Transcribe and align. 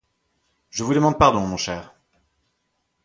Je 0.71 0.83
vous 0.83 0.95
demande 0.95 1.19
pardon, 1.19 1.45
mon 1.45 1.57
cher. 1.57 1.93